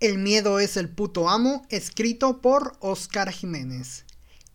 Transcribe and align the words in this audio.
El 0.00 0.18
miedo 0.18 0.60
es 0.60 0.76
el 0.76 0.88
puto 0.88 1.28
amo, 1.28 1.66
escrito 1.70 2.40
por 2.40 2.76
Oscar 2.78 3.32
Jiménez. 3.32 4.04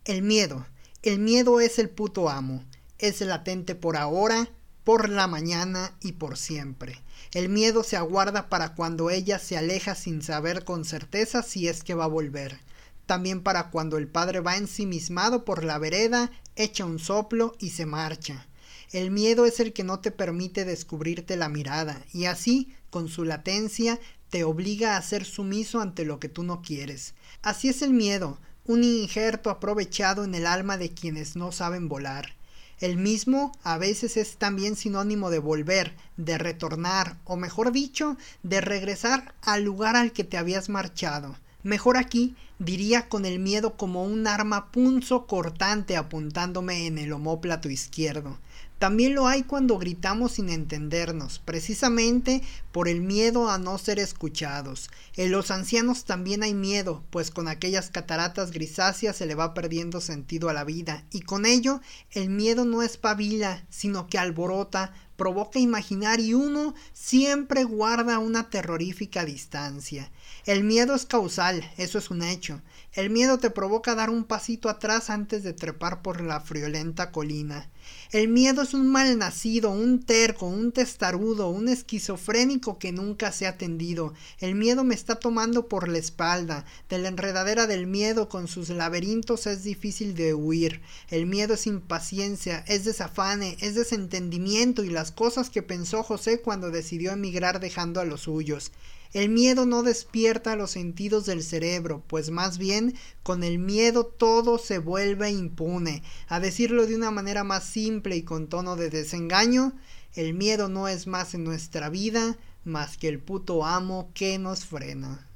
El 0.06 0.22
miedo. 0.22 0.64
El 1.02 1.18
miedo 1.18 1.60
es 1.60 1.78
el 1.78 1.90
puto 1.90 2.30
amo. 2.30 2.64
Es 2.98 3.20
latente 3.20 3.74
por 3.74 3.98
ahora, 3.98 4.48
por 4.84 5.10
la 5.10 5.26
mañana 5.26 5.98
y 6.00 6.12
por 6.12 6.38
siempre. 6.38 7.02
El 7.34 7.50
miedo 7.50 7.82
se 7.82 7.98
aguarda 7.98 8.48
para 8.48 8.74
cuando 8.74 9.10
ella 9.10 9.38
se 9.38 9.58
aleja 9.58 9.94
sin 9.94 10.22
saber 10.22 10.64
con 10.64 10.86
certeza 10.86 11.42
si 11.42 11.68
es 11.68 11.84
que 11.84 11.92
va 11.92 12.04
a 12.04 12.08
volver. 12.08 12.58
También 13.04 13.42
para 13.42 13.68
cuando 13.68 13.98
el 13.98 14.08
padre 14.08 14.40
va 14.40 14.56
ensimismado 14.56 15.44
por 15.44 15.62
la 15.62 15.76
vereda, 15.76 16.30
echa 16.56 16.86
un 16.86 16.98
soplo 16.98 17.54
y 17.58 17.68
se 17.68 17.84
marcha. 17.84 18.48
El 18.92 19.10
miedo 19.10 19.44
es 19.44 19.60
el 19.60 19.74
que 19.74 19.84
no 19.84 20.00
te 20.00 20.10
permite 20.10 20.64
descubrirte 20.64 21.36
la 21.36 21.50
mirada, 21.50 22.02
y 22.14 22.26
así, 22.26 22.74
con 22.88 23.08
su 23.08 23.24
latencia, 23.24 23.98
te 24.34 24.42
obliga 24.42 24.96
a 24.96 25.02
ser 25.02 25.24
sumiso 25.24 25.80
ante 25.80 26.04
lo 26.04 26.18
que 26.18 26.28
tú 26.28 26.42
no 26.42 26.60
quieres. 26.60 27.14
Así 27.40 27.68
es 27.68 27.82
el 27.82 27.92
miedo, 27.92 28.40
un 28.64 28.82
injerto 28.82 29.48
aprovechado 29.48 30.24
en 30.24 30.34
el 30.34 30.44
alma 30.44 30.76
de 30.76 30.90
quienes 30.90 31.36
no 31.36 31.52
saben 31.52 31.88
volar. 31.88 32.34
El 32.80 32.96
mismo 32.96 33.52
a 33.62 33.78
veces 33.78 34.16
es 34.16 34.36
también 34.36 34.74
sinónimo 34.74 35.30
de 35.30 35.38
volver, 35.38 35.94
de 36.16 36.36
retornar, 36.36 37.16
o 37.22 37.36
mejor 37.36 37.70
dicho, 37.70 38.16
de 38.42 38.60
regresar 38.60 39.36
al 39.40 39.62
lugar 39.62 39.94
al 39.94 40.10
que 40.10 40.24
te 40.24 40.36
habías 40.36 40.68
marchado. 40.68 41.36
Mejor 41.62 41.96
aquí 41.96 42.34
diría 42.58 43.08
con 43.08 43.26
el 43.26 43.38
miedo 43.38 43.76
como 43.76 44.02
un 44.02 44.26
arma 44.26 44.72
punzo 44.72 45.28
cortante 45.28 45.96
apuntándome 45.96 46.88
en 46.88 46.98
el 46.98 47.12
omóplato 47.12 47.70
izquierdo. 47.70 48.40
También 48.78 49.14
lo 49.14 49.26
hay 49.26 49.44
cuando 49.44 49.78
gritamos 49.78 50.32
sin 50.32 50.48
entendernos, 50.50 51.38
precisamente 51.38 52.42
por 52.72 52.88
el 52.88 53.00
miedo 53.00 53.48
a 53.48 53.58
no 53.58 53.78
ser 53.78 53.98
escuchados. 53.98 54.90
En 55.16 55.30
los 55.30 55.50
ancianos 55.50 56.04
también 56.04 56.42
hay 56.42 56.54
miedo, 56.54 57.02
pues 57.10 57.30
con 57.30 57.48
aquellas 57.48 57.88
cataratas 57.90 58.50
grisáceas 58.50 59.16
se 59.16 59.26
le 59.26 59.34
va 59.34 59.54
perdiendo 59.54 60.00
sentido 60.00 60.48
a 60.48 60.52
la 60.52 60.64
vida, 60.64 61.04
y 61.12 61.20
con 61.20 61.46
ello 61.46 61.80
el 62.10 62.30
miedo 62.30 62.64
no 62.64 62.82
espabila, 62.82 63.64
sino 63.70 64.08
que 64.08 64.18
alborota, 64.18 64.92
provoca 65.16 65.58
imaginar 65.58 66.20
y 66.20 66.34
uno 66.34 66.74
siempre 66.92 67.64
guarda 67.64 68.18
una 68.18 68.50
terrorífica 68.50 69.24
distancia. 69.24 70.10
El 70.44 70.64
miedo 70.64 70.94
es 70.94 71.06
causal, 71.06 71.70
eso 71.76 71.98
es 71.98 72.10
un 72.10 72.22
hecho. 72.22 72.60
El 72.92 73.10
miedo 73.10 73.38
te 73.38 73.50
provoca 73.50 73.94
dar 73.94 74.10
un 74.10 74.24
pasito 74.24 74.68
atrás 74.68 75.10
antes 75.10 75.42
de 75.42 75.52
trepar 75.52 76.02
por 76.02 76.20
la 76.20 76.40
friolenta 76.40 77.12
colina. 77.12 77.68
El 78.10 78.28
miedo 78.28 78.63
es 78.64 78.74
un 78.74 78.90
mal 78.90 79.16
nacido, 79.18 79.70
un 79.70 80.02
terco, 80.02 80.46
un 80.46 80.72
testarudo, 80.72 81.48
un 81.48 81.68
esquizofrénico 81.68 82.78
que 82.78 82.90
nunca 82.90 83.30
se 83.30 83.46
ha 83.46 83.50
atendido. 83.50 84.14
El 84.40 84.56
miedo 84.56 84.82
me 84.82 84.94
está 84.94 85.16
tomando 85.16 85.68
por 85.68 85.88
la 85.88 85.98
espalda. 85.98 86.64
De 86.88 86.98
la 86.98 87.08
enredadera 87.08 87.66
del 87.66 87.86
miedo 87.86 88.28
con 88.28 88.48
sus 88.48 88.70
laberintos 88.70 89.46
es 89.46 89.62
difícil 89.62 90.14
de 90.14 90.34
huir. 90.34 90.80
El 91.08 91.26
miedo 91.26 91.54
es 91.54 91.66
impaciencia, 91.66 92.64
es 92.66 92.84
desafane, 92.84 93.56
es 93.60 93.74
desentendimiento 93.74 94.82
y 94.82 94.90
las 94.90 95.12
cosas 95.12 95.50
que 95.50 95.62
pensó 95.62 96.02
José 96.02 96.40
cuando 96.40 96.70
decidió 96.70 97.12
emigrar 97.12 97.60
dejando 97.60 98.00
a 98.00 98.04
los 98.04 98.22
suyos. 98.22 98.72
El 99.14 99.28
miedo 99.28 99.64
no 99.64 99.84
despierta 99.84 100.56
los 100.56 100.72
sentidos 100.72 101.24
del 101.24 101.44
cerebro, 101.44 102.02
pues 102.08 102.32
más 102.32 102.58
bien 102.58 102.96
con 103.22 103.44
el 103.44 103.60
miedo 103.60 104.04
todo 104.06 104.58
se 104.58 104.78
vuelve 104.78 105.30
impune. 105.30 106.02
A 106.26 106.40
decirlo 106.40 106.84
de 106.84 106.96
una 106.96 107.12
manera 107.12 107.44
más 107.44 107.62
simple 107.62 108.16
y 108.16 108.24
con 108.24 108.48
tono 108.54 108.76
de 108.76 108.88
desengaño, 108.88 109.72
el 110.12 110.32
miedo 110.32 110.68
no 110.68 110.86
es 110.86 111.08
más 111.08 111.34
en 111.34 111.42
nuestra 111.42 111.88
vida 111.88 112.36
más 112.62 112.96
que 112.96 113.08
el 113.08 113.18
puto 113.18 113.64
amo 113.66 114.12
que 114.14 114.38
nos 114.38 114.64
frena. 114.64 115.26